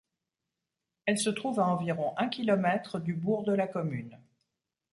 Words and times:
Elle 1.05 1.19
se 1.19 1.29
trouve 1.29 1.59
à 1.59 1.67
environ 1.67 2.15
un 2.17 2.27
kilomètre 2.27 2.97
du 2.97 3.13
bourg 3.13 3.43
de 3.43 3.53
la 3.53 3.67
commune. 3.67 4.17